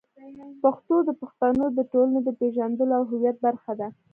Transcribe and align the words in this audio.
پښتو 0.61 0.95
د 1.07 1.09
پښتنو 1.21 1.65
د 1.77 1.79
ټولنې 1.91 2.19
د 2.23 2.29
پېژندلو 2.39 2.93
او 2.97 3.03
هویت 3.11 3.37
برخه 3.45 3.73
ده. 3.79 3.87